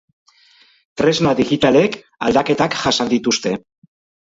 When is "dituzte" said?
3.15-3.57